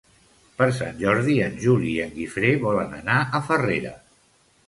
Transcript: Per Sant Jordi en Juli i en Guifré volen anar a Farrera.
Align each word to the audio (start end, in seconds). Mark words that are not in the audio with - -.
Per 0.59 0.67
Sant 0.77 0.95
Jordi 1.01 1.35
en 1.49 1.59
Juli 1.65 1.91
i 1.97 2.01
en 2.07 2.15
Guifré 2.17 2.53
volen 2.65 2.97
anar 3.03 3.19
a 3.41 3.45
Farrera. 3.51 3.93